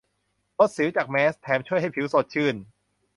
[0.57, 2.55] ลดสิวจากแมสก์ แถมช่วยให้ผิวสดชื่น